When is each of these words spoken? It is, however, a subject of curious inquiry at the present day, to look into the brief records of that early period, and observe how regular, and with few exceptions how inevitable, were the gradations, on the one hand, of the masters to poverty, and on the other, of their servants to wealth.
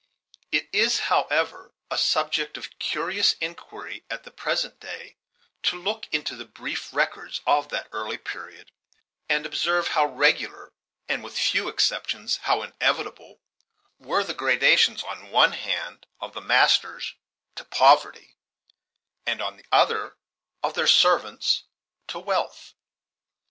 It 0.51 0.67
is, 0.73 0.99
however, 1.13 1.73
a 1.91 1.97
subject 1.99 2.57
of 2.57 2.79
curious 2.79 3.33
inquiry 3.33 4.03
at 4.09 4.23
the 4.23 4.31
present 4.31 4.79
day, 4.79 5.15
to 5.61 5.79
look 5.79 6.07
into 6.11 6.35
the 6.35 6.43
brief 6.43 6.91
records 6.91 7.39
of 7.45 7.69
that 7.69 7.87
early 7.91 8.17
period, 8.17 8.71
and 9.29 9.45
observe 9.45 9.89
how 9.89 10.07
regular, 10.07 10.73
and 11.07 11.23
with 11.23 11.37
few 11.37 11.69
exceptions 11.69 12.37
how 12.37 12.63
inevitable, 12.63 13.41
were 13.99 14.23
the 14.23 14.33
gradations, 14.33 15.03
on 15.03 15.25
the 15.25 15.29
one 15.29 15.51
hand, 15.51 16.07
of 16.19 16.33
the 16.33 16.41
masters 16.41 17.13
to 17.53 17.63
poverty, 17.63 18.33
and 19.27 19.39
on 19.39 19.55
the 19.57 19.65
other, 19.71 20.17
of 20.63 20.73
their 20.73 20.87
servants 20.87 21.65
to 22.07 22.17
wealth. 22.17 22.73